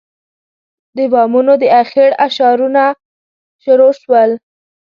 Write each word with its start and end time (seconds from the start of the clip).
د 0.95 0.97
بامونو 1.11 1.53
د 1.61 1.63
اخېړ 1.81 2.11
اشارونه 2.27 2.83
شروع 3.63 3.93
شول. 4.01 4.31